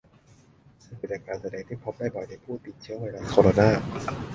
[0.83, 3.67] ซึ่งเป็นอาการแสดงที่พบได้บ่อยในผู้ติดเชื้อไวรัสโคโรนา